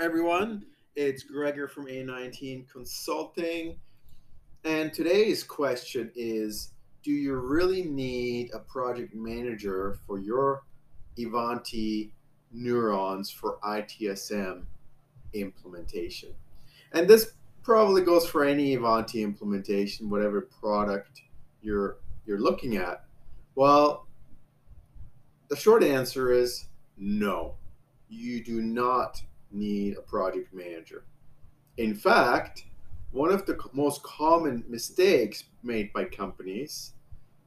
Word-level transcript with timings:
everyone. 0.00 0.64
It's 0.96 1.22
Gregor 1.22 1.68
from 1.68 1.86
A19 1.86 2.68
Consulting. 2.70 3.76
And 4.64 4.92
today's 4.92 5.44
question 5.44 6.10
is 6.14 6.72
Do 7.02 7.12
you 7.12 7.36
really 7.36 7.82
need 7.82 8.50
a 8.54 8.58
project 8.58 9.14
manager 9.14 9.98
for 10.06 10.18
your 10.18 10.62
Ivanti 11.16 12.12
neurons 12.52 13.30
for 13.30 13.58
ITSM 13.62 14.64
implementation? 15.32 16.30
And 16.92 17.06
this 17.06 17.32
probably 17.62 18.02
goes 18.02 18.26
for 18.26 18.44
any 18.44 18.72
Ivanti 18.72 19.22
implementation, 19.22 20.10
whatever 20.10 20.48
product 20.60 21.22
you're 21.62 21.98
you're 22.26 22.40
looking 22.40 22.76
at. 22.76 23.04
Well, 23.54 24.06
the 25.48 25.56
short 25.56 25.84
answer 25.84 26.32
is 26.32 26.68
no. 26.96 27.54
You 28.08 28.42
do 28.42 28.60
not 28.62 29.22
need 29.54 29.96
a 29.96 30.02
project 30.02 30.52
manager. 30.52 31.04
In 31.76 31.94
fact, 31.94 32.64
one 33.12 33.30
of 33.30 33.46
the 33.46 33.58
most 33.72 34.02
common 34.02 34.64
mistakes 34.68 35.44
made 35.62 35.92
by 35.92 36.04
companies 36.04 36.92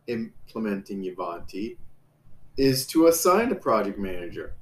implementing 0.08 1.04
Ivanti 1.06 1.78
is 2.58 2.88
to 2.88 3.08
assign 3.08 3.52
a 3.52 3.56
project 3.56 4.00
manager. 4.00 4.54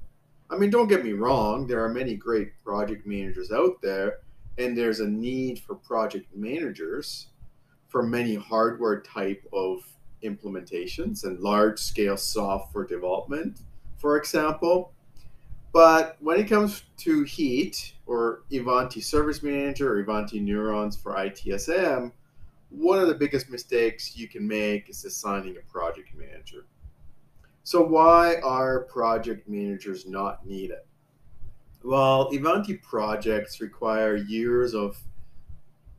I 0.49 0.57
mean, 0.57 0.69
don't 0.69 0.87
get 0.87 1.03
me 1.03 1.13
wrong, 1.13 1.65
there 1.67 1.83
are 1.83 1.89
many 1.89 2.15
great 2.15 2.51
project 2.63 3.07
managers 3.07 3.51
out 3.51 3.81
there, 3.81 4.19
and 4.57 4.77
there's 4.77 4.99
a 4.99 5.07
need 5.07 5.59
for 5.59 5.75
project 5.75 6.27
managers 6.35 7.27
for 7.87 8.03
many 8.03 8.35
hardware 8.35 9.01
type 9.01 9.43
of 9.53 9.79
implementations 10.23 11.23
and 11.23 11.39
large 11.39 11.79
scale 11.79 12.17
software 12.17 12.85
development, 12.85 13.59
for 13.97 14.17
example. 14.17 14.91
But 15.75 16.15
when 16.21 16.39
it 16.39 16.47
comes 16.47 16.83
to 16.99 17.23
Heat 17.23 17.95
or 18.05 18.43
Ivanti 18.49 19.01
Service 19.01 19.43
Manager 19.43 19.91
or 19.91 19.99
Ivanti 19.99 20.39
Neurons 20.39 20.95
for 20.95 21.15
ITSM, 21.15 22.13
one 22.69 22.99
of 22.99 23.09
the 23.09 23.13
biggest 23.13 23.49
mistakes 23.49 24.15
you 24.15 24.29
can 24.29 24.47
make 24.47 24.89
is 24.89 25.03
assigning 25.03 25.57
a 25.57 25.69
project 25.69 26.15
manager. 26.15 26.65
So, 27.63 27.83
why 27.83 28.37
are 28.41 28.85
project 28.85 29.49
managers 29.49 30.07
not 30.07 30.45
needed? 30.47 30.79
Well, 31.83 32.29
Ivanti 32.31 32.75
projects 32.75 33.59
require 33.59 34.15
years 34.15 34.73
of 34.73 34.97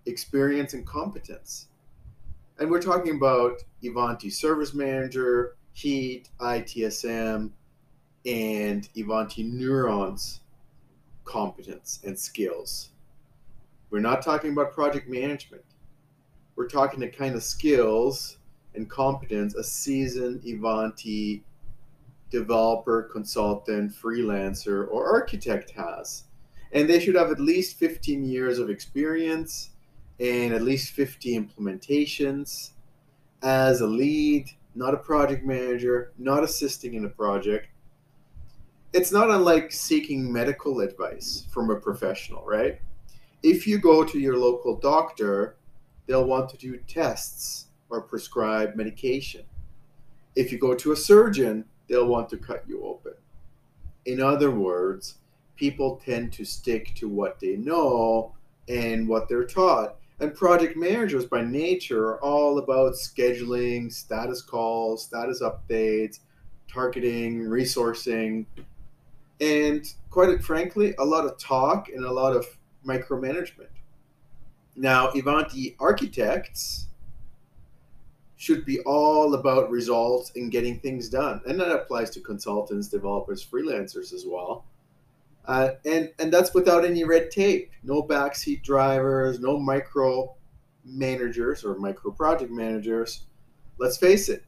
experience 0.06 0.72
and 0.72 0.86
competence. 0.86 1.66
And 2.58 2.70
we're 2.70 2.80
talking 2.80 3.16
about 3.16 3.62
Ivanti 3.82 4.30
Service 4.30 4.72
Manager, 4.72 5.56
Heat, 5.74 6.30
ITSM, 6.41 7.50
and 8.27 8.88
Ivanti 8.96 9.44
Neurons 9.44 10.41
competence 11.24 12.00
and 12.05 12.19
skills. 12.19 12.91
We're 13.91 14.00
not 14.00 14.22
talking 14.22 14.52
about 14.52 14.72
project 14.72 15.08
management. 15.08 15.64
We're 16.56 16.69
talking 16.69 17.00
the 17.00 17.08
kind 17.08 17.34
of 17.34 17.42
skills 17.42 18.38
and 18.74 18.91
competence 18.91 19.54
a 19.54 19.62
seasoned 19.62 20.42
Ivanti 20.44 21.44
developer, 22.30 23.04
consultant, 23.04 23.92
freelancer, 23.92 24.88
or 24.91 25.06
architect 25.06 25.70
has. 25.70 26.24
And 26.72 26.88
they 26.88 26.98
should 26.98 27.14
have 27.14 27.30
at 27.30 27.41
least 27.41 27.78
15 27.78 28.24
years 28.24 28.58
of 28.58 28.70
experience 28.70 29.70
and 30.19 30.52
at 30.52 30.62
least 30.62 30.92
50 30.92 31.38
implementations 31.38 32.70
as 33.42 33.80
a 33.80 33.86
lead, 33.86 34.47
not 34.74 34.94
a 34.94 34.98
project 34.98 35.44
manager, 35.44 36.12
not 36.19 36.42
assisting 36.42 36.94
in 36.94 37.04
a 37.04 37.08
project, 37.08 37.69
it's 38.97 39.12
not 39.12 39.28
unlike 39.30 39.70
seeking 39.70 40.33
medical 40.33 40.80
advice 40.80 41.44
from 41.50 41.69
a 41.69 41.77
professional, 41.77 42.42
right? 42.47 42.81
If 43.43 43.66
you 43.66 43.78
go 43.78 44.03
to 44.03 44.19
your 44.19 44.38
local 44.38 44.75
doctor, 44.75 45.56
they'll 46.06 46.25
want 46.25 46.48
to 46.48 46.56
do 46.56 46.78
tests 46.88 47.66
or 47.91 48.00
prescribe 48.00 48.75
medication. 48.75 49.43
If 50.34 50.50
you 50.50 50.59
go 50.59 50.75
to 50.75 50.93
a 50.93 50.97
surgeon, 50.97 51.66
they'll 51.88 52.06
want 52.06 52.31
to 52.31 52.38
cut 52.38 52.65
you 52.66 52.87
open. 52.87 53.12
In 54.06 54.22
other 54.22 54.50
words, 54.50 55.16
people 55.56 56.00
tend 56.03 56.32
to 56.32 56.47
stick 56.47 56.94
to 56.94 57.06
what 57.06 57.38
they 57.38 57.56
know 57.56 58.34
and 58.66 59.06
what 59.06 59.28
they're 59.28 59.44
taught. 59.44 59.97
And 60.21 60.34
project 60.34 60.75
managers, 60.75 61.26
by 61.26 61.42
nature, 61.42 62.06
are 62.06 62.25
all 62.25 62.59
about 62.59 62.94
scheduling, 62.94 63.92
status 63.92 64.41
calls, 64.41 65.04
status 65.04 65.42
updates, 65.42 66.21
targeting, 66.66 67.42
resourcing, 67.42 68.47
and 69.41 69.86
quite 70.10 70.42
frankly, 70.42 70.94
a 70.98 71.04
lot 71.04 71.26
of 71.26 71.38
talk 71.38 71.88
and 71.88 72.04
a 72.04 72.10
lot 72.10 72.34
of 72.34 72.47
micromanagement. 72.86 73.69
Now, 74.74 75.10
Ivanti 75.10 75.76
architects 75.78 76.86
should 78.36 78.64
be 78.64 78.80
all 78.80 79.34
about 79.34 79.70
results 79.70 80.32
and 80.36 80.50
getting 80.50 80.80
things 80.80 81.08
done, 81.08 81.41
and 81.47 81.58
that 81.60 81.70
applies 81.70 82.10
to 82.10 82.20
consultants, 82.20 82.88
developers, 82.88 83.44
freelancers 83.44 84.12
as 84.12 84.24
well. 84.26 84.64
Uh, 85.47 85.70
and 85.84 86.10
and 86.18 86.32
that's 86.32 86.54
without 86.54 86.84
any 86.84 87.04
red 87.04 87.30
tape, 87.30 87.70
no 87.82 88.03
backseat 88.03 88.62
drivers, 88.62 89.38
no 89.38 89.58
micro 89.58 90.34
managers 90.84 91.64
or 91.64 91.76
micro 91.76 92.10
project 92.10 92.50
managers. 92.50 93.26
Let's 93.78 93.97
face 93.97 94.28
it, 94.28 94.44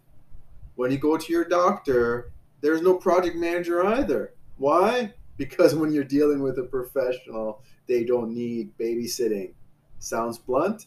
when 0.76 0.90
you 0.90 0.98
go 0.98 1.16
to 1.16 1.32
your 1.32 1.44
doctor, 1.44 2.32
there's 2.62 2.82
no 2.82 2.94
project 2.94 3.36
manager 3.36 3.84
either 3.84 4.32
why? 4.58 5.12
Because 5.36 5.74
when 5.74 5.92
you're 5.92 6.04
dealing 6.04 6.42
with 6.42 6.58
a 6.58 6.64
professional, 6.64 7.62
they 7.86 8.04
don't 8.04 8.34
need 8.34 8.76
babysitting. 8.78 9.52
Sounds 9.98 10.38
blunt? 10.38 10.86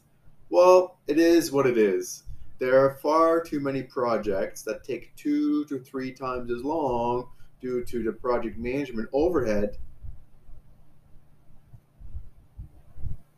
Well, 0.50 0.98
it 1.08 1.18
is 1.18 1.52
what 1.52 1.66
it 1.66 1.78
is. 1.78 2.24
There 2.60 2.86
are 2.86 2.98
far 2.98 3.42
too 3.42 3.60
many 3.60 3.82
projects 3.82 4.62
that 4.64 4.84
take 4.84 5.16
two 5.16 5.66
to 5.66 5.80
three 5.80 6.12
times 6.12 6.52
as 6.52 6.64
long 6.64 7.28
due 7.60 7.84
to 7.86 8.04
the 8.04 8.12
project 8.12 8.58
management 8.58 9.10
overhead. 9.14 9.78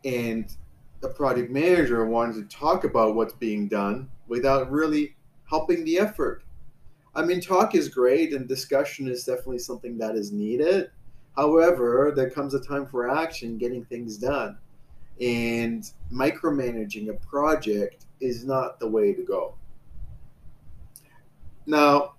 And 0.04 0.54
the 1.00 1.08
project 1.08 1.50
manager 1.50 2.04
wanted 2.04 2.50
to 2.50 2.56
talk 2.56 2.84
about 2.84 3.14
what's 3.14 3.32
being 3.32 3.68
done 3.68 4.10
without 4.26 4.70
really 4.70 5.14
helping 5.48 5.84
the 5.84 5.98
effort. 5.98 6.42
I 7.16 7.22
mean, 7.22 7.40
talk 7.40 7.74
is 7.74 7.88
great 7.88 8.32
and 8.32 8.48
discussion 8.48 9.08
is 9.08 9.24
definitely 9.24 9.60
something 9.60 9.96
that 9.98 10.16
is 10.16 10.32
needed. 10.32 10.90
However, 11.36 12.12
there 12.14 12.30
comes 12.30 12.54
a 12.54 12.60
time 12.60 12.86
for 12.86 13.08
action, 13.08 13.58
getting 13.58 13.84
things 13.84 14.16
done. 14.16 14.58
And 15.20 15.88
micromanaging 16.12 17.08
a 17.08 17.14
project 17.14 18.06
is 18.20 18.44
not 18.44 18.80
the 18.80 18.88
way 18.88 19.12
to 19.12 19.22
go. 19.22 19.54
Now, 21.66 22.14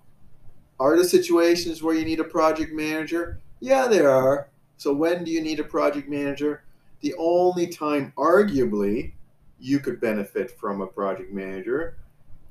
are 0.79 0.95
there 0.95 1.05
situations 1.05 1.83
where 1.83 1.95
you 1.95 2.05
need 2.05 2.19
a 2.19 2.25
project 2.25 2.73
manager? 2.73 3.39
Yeah, 3.59 3.87
there 3.87 4.09
are. 4.09 4.49
So, 4.77 4.93
when 4.93 5.23
do 5.23 5.31
you 5.31 5.41
need 5.41 5.59
a 5.59 5.63
project 5.63 6.09
manager? 6.09 6.63
The 7.01 7.13
only 7.17 7.67
time, 7.67 8.11
arguably, 8.17 9.13
you 9.59 9.79
could 9.79 10.01
benefit 10.01 10.51
from 10.51 10.81
a 10.81 10.87
project 10.87 11.31
manager 11.31 11.97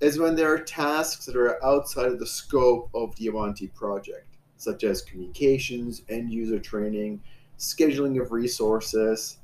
is 0.04 0.18
when 0.18 0.36
there 0.36 0.52
are 0.52 0.58
tasks 0.58 1.26
that 1.26 1.36
are 1.36 1.64
outside 1.64 2.06
of 2.06 2.18
the 2.18 2.26
scope 2.26 2.90
of 2.94 3.16
the 3.16 3.26
Ivanti 3.26 3.68
project, 3.68 4.36
such 4.56 4.84
as 4.84 5.02
communications, 5.02 6.02
end 6.08 6.30
user 6.30 6.58
training, 6.58 7.22
scheduling 7.58 8.20
of 8.20 8.30
resources, 8.30 9.38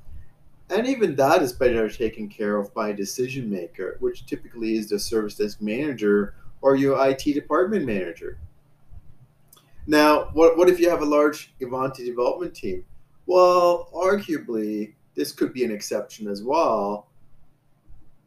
and 0.71 0.87
even 0.87 1.16
that 1.16 1.43
is 1.43 1.53
better 1.53 1.88
taken 1.88 2.28
care 2.28 2.56
of 2.56 2.72
by 2.75 2.91
a 2.91 2.97
decision 2.97 3.50
maker, 3.50 3.97
which 4.00 4.26
typically 4.26 4.76
is 4.76 4.88
the 4.88 4.98
service 4.98 5.34
desk 5.34 5.60
manager 5.60 6.34
or 6.60 6.77
your 6.77 7.09
IT 7.09 7.25
department 7.25 7.84
manager. 7.84 8.39
Now, 9.86 10.30
what, 10.34 10.56
what 10.56 10.68
if 10.68 10.78
you 10.78 10.89
have 10.89 11.03
a 11.03 11.06
large 11.06 11.53
Ivanti 11.59 12.04
development 12.04 12.54
team? 12.54 12.84
Well, 13.27 13.91
arguably, 13.92 14.95
this 15.16 15.33
could 15.33 15.53
be 15.53 15.65
an 15.65 15.72
exception 15.72 16.28
as 16.28 16.45
well. 16.45 17.09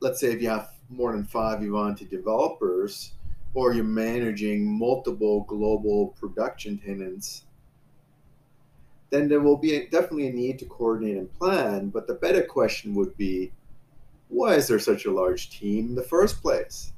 Let's 0.03 0.19
say 0.19 0.33
if 0.33 0.41
you 0.41 0.50
have 0.50 0.71
more 0.89 1.13
than 1.13 1.23
five 1.23 1.63
Ivanti 1.63 2.03
developers, 2.03 3.13
or 3.53 3.73
you're 3.73 3.85
managing 3.85 4.77
multiple 4.77 5.45
global 5.47 6.07
production 6.19 6.77
tenants, 6.77 7.45
then 9.11 9.29
there 9.29 9.39
will 9.39 9.55
be 9.55 9.75
a, 9.75 9.88
definitely 9.88 10.27
a 10.27 10.33
need 10.33 10.59
to 10.59 10.65
coordinate 10.65 11.15
and 11.15 11.33
plan. 11.39 11.88
But 11.88 12.05
the 12.05 12.15
better 12.15 12.44
question 12.44 12.94
would 12.95 13.15
be 13.15 13.53
why 14.27 14.55
is 14.55 14.67
there 14.67 14.77
such 14.77 15.05
a 15.05 15.11
large 15.11 15.50
team 15.57 15.88
in 15.88 15.95
the 15.95 16.03
first 16.03 16.41
place? 16.41 16.91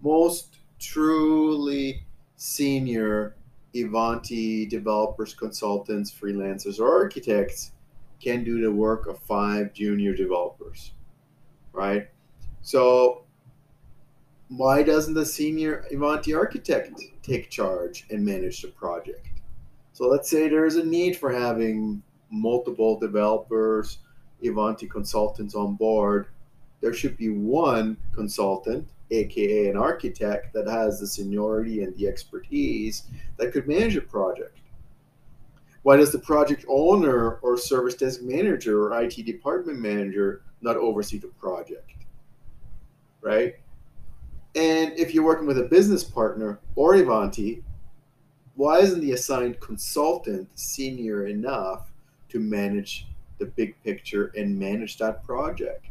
Most 0.00 0.56
truly 0.78 2.06
senior 2.36 3.36
Ivanti 3.74 4.64
developers, 4.64 5.34
consultants, 5.34 6.10
freelancers, 6.10 6.80
or 6.80 7.02
architects 7.02 7.72
can 8.18 8.44
do 8.44 8.62
the 8.62 8.72
work 8.72 9.08
of 9.08 9.18
five 9.18 9.74
junior 9.74 10.14
developers, 10.14 10.92
right? 11.74 12.08
So 12.66 13.22
why 14.48 14.82
doesn't 14.82 15.14
the 15.14 15.24
senior 15.24 15.84
Ivanti 15.92 16.34
architect 16.34 17.00
take 17.22 17.48
charge 17.48 18.06
and 18.10 18.24
manage 18.24 18.60
the 18.60 18.68
project? 18.68 19.28
So 19.92 20.08
let's 20.08 20.28
say 20.28 20.48
there's 20.48 20.74
a 20.74 20.84
need 20.84 21.16
for 21.16 21.32
having 21.32 22.02
multiple 22.28 22.98
developers, 22.98 23.98
Ivanti 24.42 24.88
consultants 24.88 25.54
on 25.54 25.76
board, 25.76 26.26
there 26.80 26.92
should 26.92 27.16
be 27.16 27.28
one 27.28 27.96
consultant, 28.12 28.88
aka 29.12 29.70
an 29.70 29.76
architect, 29.76 30.52
that 30.52 30.66
has 30.66 30.98
the 30.98 31.06
seniority 31.06 31.84
and 31.84 31.96
the 31.96 32.08
expertise 32.08 33.04
that 33.36 33.52
could 33.52 33.68
manage 33.68 33.96
a 33.96 34.00
project. 34.00 34.58
Why 35.84 35.98
does 35.98 36.10
the 36.10 36.18
project 36.18 36.64
owner 36.68 37.36
or 37.42 37.56
service 37.58 37.94
desk 37.94 38.22
manager 38.22 38.82
or 38.82 39.00
IT 39.04 39.24
department 39.24 39.78
manager 39.78 40.42
not 40.62 40.76
oversee 40.76 41.18
the 41.18 41.28
project? 41.28 41.92
Right? 43.26 43.56
And 44.54 44.92
if 44.96 45.12
you're 45.12 45.24
working 45.24 45.48
with 45.48 45.58
a 45.58 45.64
business 45.64 46.04
partner 46.04 46.60
or 46.76 46.94
Ivanti, 46.94 47.64
why 48.54 48.78
isn't 48.78 49.00
the 49.00 49.12
assigned 49.12 49.58
consultant 49.58 50.48
senior 50.54 51.26
enough 51.26 51.90
to 52.28 52.38
manage 52.38 53.08
the 53.38 53.46
big 53.46 53.74
picture 53.82 54.32
and 54.36 54.56
manage 54.56 54.96
that 54.98 55.24
project? 55.24 55.86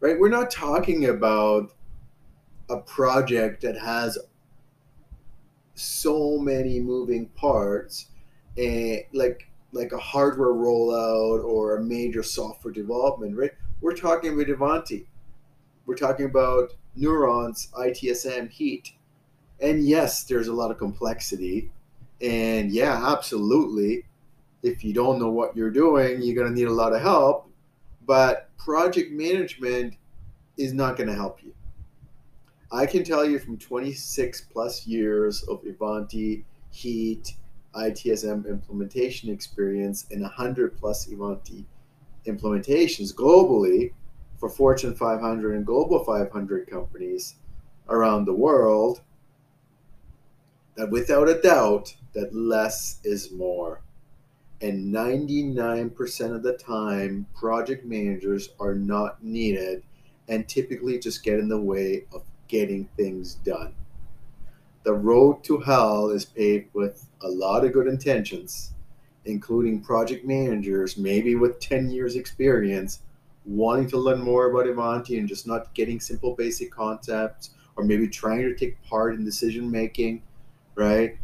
Right? 0.00 0.18
We're 0.18 0.28
not 0.28 0.50
talking 0.50 1.06
about 1.06 1.72
a 2.68 2.78
project 2.78 3.62
that 3.62 3.78
has 3.78 4.18
so 5.74 6.38
many 6.38 6.80
moving 6.80 7.26
parts 7.28 8.06
and 8.58 9.02
like 9.12 9.48
like 9.72 9.92
a 9.92 9.98
hardware 9.98 10.52
rollout 10.52 11.44
or 11.44 11.76
a 11.76 11.82
major 11.82 12.24
software 12.24 12.74
development, 12.74 13.36
right? 13.36 13.52
We're 13.80 13.96
talking 13.96 14.34
about 14.34 14.50
Ivanti. 14.50 15.06
We're 15.86 15.96
talking 15.96 16.26
about 16.26 16.74
neurons, 16.94 17.68
ITSM, 17.74 18.50
heat. 18.50 18.92
And 19.60 19.86
yes, 19.86 20.24
there's 20.24 20.48
a 20.48 20.52
lot 20.52 20.70
of 20.70 20.78
complexity. 20.78 21.70
And 22.20 22.70
yeah, 22.70 23.12
absolutely. 23.12 24.04
If 24.62 24.84
you 24.84 24.92
don't 24.92 25.18
know 25.18 25.30
what 25.30 25.56
you're 25.56 25.70
doing, 25.70 26.22
you're 26.22 26.36
going 26.36 26.48
to 26.48 26.54
need 26.54 26.68
a 26.68 26.72
lot 26.72 26.92
of 26.92 27.02
help. 27.02 27.50
But 28.06 28.48
project 28.58 29.12
management 29.12 29.94
is 30.56 30.72
not 30.72 30.96
going 30.96 31.08
to 31.08 31.14
help 31.14 31.42
you. 31.42 31.52
I 32.70 32.86
can 32.86 33.04
tell 33.04 33.24
you 33.24 33.38
from 33.38 33.58
26 33.58 34.42
plus 34.52 34.86
years 34.86 35.42
of 35.44 35.60
Ivanti, 35.64 36.44
Heat, 36.70 37.34
ITSM 37.74 38.48
implementation 38.48 39.30
experience, 39.30 40.06
and 40.10 40.22
100 40.22 40.76
plus 40.76 41.08
Ivanti 41.08 41.66
implementations 42.26 43.12
globally 43.12 43.92
for 44.42 44.48
Fortune 44.48 44.92
500 44.92 45.54
and 45.54 45.64
Global 45.64 46.02
500 46.02 46.68
companies 46.68 47.36
around 47.88 48.24
the 48.24 48.34
world 48.34 49.00
that 50.74 50.90
without 50.90 51.28
a 51.28 51.40
doubt 51.40 51.94
that 52.12 52.34
less 52.34 52.98
is 53.04 53.30
more. 53.30 53.82
And 54.60 54.92
99% 54.92 56.34
of 56.34 56.42
the 56.42 56.54
time 56.54 57.24
project 57.36 57.84
managers 57.84 58.48
are 58.58 58.74
not 58.74 59.22
needed 59.22 59.84
and 60.26 60.48
typically 60.48 60.98
just 60.98 61.22
get 61.22 61.38
in 61.38 61.48
the 61.48 61.60
way 61.60 62.06
of 62.12 62.24
getting 62.48 62.86
things 62.96 63.36
done. 63.44 63.72
The 64.82 64.94
road 64.94 65.44
to 65.44 65.58
hell 65.58 66.10
is 66.10 66.24
paved 66.24 66.74
with 66.74 67.06
a 67.22 67.28
lot 67.28 67.64
of 67.64 67.72
good 67.72 67.86
intentions 67.86 68.72
including 69.24 69.80
project 69.80 70.24
managers 70.24 70.96
maybe 70.96 71.36
with 71.36 71.60
10 71.60 71.90
years 71.90 72.16
experience 72.16 73.02
wanting 73.44 73.88
to 73.88 73.98
learn 73.98 74.20
more 74.20 74.50
about 74.50 74.68
Ivanti 74.68 75.18
and 75.18 75.28
just 75.28 75.46
not 75.46 75.74
getting 75.74 76.00
simple 76.00 76.34
basic 76.34 76.70
concepts 76.70 77.50
or 77.76 77.84
maybe 77.84 78.06
trying 78.06 78.42
to 78.42 78.54
take 78.54 78.82
part 78.82 79.14
in 79.14 79.24
decision 79.24 79.70
making, 79.70 80.22
right? 80.74 81.18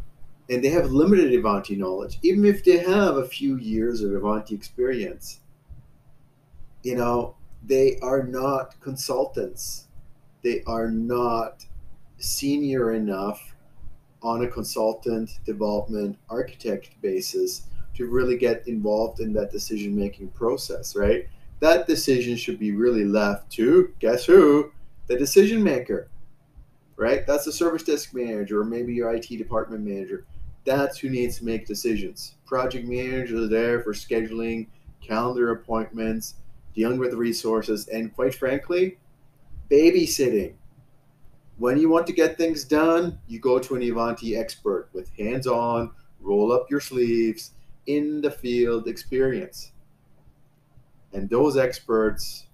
And 0.51 0.65
they 0.65 0.71
have 0.71 0.91
limited 0.91 1.33
Ivanti 1.33 1.77
knowledge, 1.77 2.19
even 2.23 2.45
if 2.45 2.65
they 2.65 2.79
have 2.79 3.17
a 3.17 3.29
few 3.29 3.57
years 3.57 4.03
of 4.03 4.15
Ivanti 4.15 4.55
experience. 4.55 5.41
You 6.83 6.97
know, 6.97 7.37
they 7.65 7.99
are 8.03 8.23
not 8.23 8.81
consultants. 8.81 9.89
They 10.43 10.63
are 10.67 10.91
not 10.91 11.67
senior 12.19 12.95
enough 12.95 13.55
on 14.23 14.43
a 14.43 14.49
consultant 14.49 15.31
development 15.45 16.19
architect 16.29 16.91
basis 17.03 17.65
to 17.95 18.07
really 18.07 18.37
get 18.37 18.67
involved 18.67 19.21
in 19.21 19.33
that 19.35 19.51
decision 19.51 19.97
making 19.97 20.29
process, 20.31 20.97
right? 20.97 21.29
That 21.61 21.87
decision 21.87 22.37
should 22.37 22.59
be 22.59 22.73
really 22.73 23.05
left 23.05 23.51
to 23.53 23.93
guess 23.99 24.25
who? 24.25 24.73
The 25.07 25.17
decision 25.17 25.63
maker, 25.63 26.09
right? 26.97 27.27
That's 27.27 27.45
the 27.45 27.53
service 27.53 27.83
desk 27.83 28.15
manager 28.15 28.61
or 28.61 28.65
maybe 28.65 28.95
your 28.95 29.13
IT 29.15 29.29
department 29.29 29.83
manager. 29.83 30.27
That's 30.65 30.99
who 30.99 31.09
needs 31.09 31.39
to 31.39 31.45
make 31.45 31.67
decisions. 31.67 32.37
Project 32.47 32.87
managers 32.87 33.33
are 33.33 33.49
there 33.49 33.81
for 33.81 33.93
scheduling, 33.93 34.67
calendar 35.01 35.51
appointments, 35.53 36.35
dealing 36.75 36.99
with 36.99 37.15
resources, 37.15 37.89
and 37.89 38.15
quite 38.15 38.35
frankly, 38.35 38.99
babysitting. 39.71 40.55
When 41.57 41.79
you 41.79 41.89
want 41.89 42.07
to 42.07 42.13
get 42.13 42.37
things 42.37 42.65
done, 42.65 43.19
you 43.27 43.41
go 43.41 43.59
to 43.59 43.75
an 43.75 43.83
Ivanti 43.83 44.37
expert 44.37 44.91
with 44.93 45.11
hands 45.17 45.47
on, 45.47 45.91
roll 46.21 46.53
up 46.53 46.71
your 46.71 46.81
sleeves, 46.81 47.53
in 47.87 48.21
the 48.21 48.31
field 48.31 48.87
experience. 48.87 49.73
And 51.13 51.29
those 51.29 51.57
experts 51.57 52.47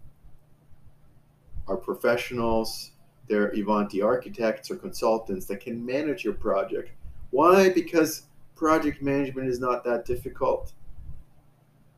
are 1.66 1.76
professionals, 1.76 2.92
they're 3.28 3.54
Ivanti 3.54 4.02
architects 4.02 4.70
or 4.70 4.76
consultants 4.76 5.46
that 5.46 5.60
can 5.60 5.84
manage 5.84 6.24
your 6.24 6.34
project. 6.34 6.90
Why? 7.30 7.70
Because 7.70 8.24
project 8.54 9.02
management 9.02 9.48
is 9.48 9.60
not 9.60 9.82
that 9.84 10.04
difficult, 10.04 10.72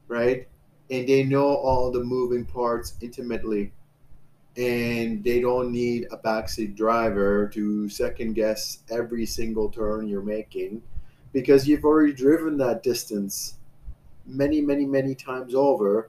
right? 0.09 0.47
And 0.91 1.09
they 1.09 1.25
know 1.25 1.47
all 1.47 1.91
the 1.91 2.05
moving 2.05 2.45
parts 2.45 2.95
intimately. 3.01 3.73
And 4.57 5.23
they 5.23 5.41
don't 5.41 5.71
need 5.71 6.07
a 6.11 6.17
backseat 6.17 6.77
driver 6.77 7.47
to 7.49 7.91
second 7.91 8.33
guess 8.35 8.79
every 8.91 9.27
single 9.27 9.69
turn 9.69 10.09
you're 10.09 10.23
making 10.23 10.83
because 11.35 11.69
you've 11.69 11.85
already 11.85 12.15
driven 12.15 12.57
that 12.57 12.83
distance 12.83 13.57
many, 14.25 14.63
many, 14.63 14.87
many 14.87 15.15
times 15.15 15.55
over 15.55 16.09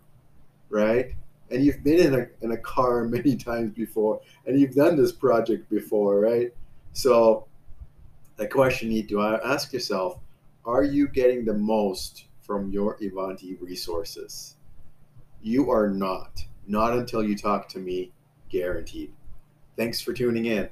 right? 0.69 1.13
And 1.49 1.63
you've 1.63 1.83
been 1.83 1.99
in 1.99 2.13
a, 2.13 2.27
in 2.41 2.51
a 2.51 2.57
car 2.57 3.03
many 3.07 3.35
times 3.35 3.71
before, 3.71 4.21
and 4.45 4.59
you've 4.59 4.75
done 4.75 4.95
this 4.95 5.11
project 5.11 5.69
before, 5.69 6.19
right? 6.19 6.53
So 6.93 7.47
the 8.37 8.47
question 8.47 8.91
you 8.91 9.01
need 9.01 9.09
to 9.09 9.21
ask 9.21 9.73
yourself, 9.73 10.19
are 10.65 10.83
you 10.83 11.07
getting 11.07 11.45
the 11.45 11.53
most 11.53 12.25
from 12.41 12.69
your 12.71 12.97
Ivanti 12.99 13.55
resources? 13.55 14.55
You 15.41 15.71
are 15.71 15.89
not. 15.89 16.43
Not 16.67 16.93
until 16.93 17.23
you 17.23 17.37
talk 17.37 17.69
to 17.69 17.79
me, 17.79 18.11
guaranteed. 18.49 19.13
Thanks 19.77 20.01
for 20.01 20.11
tuning 20.11 20.47
in. 20.47 20.69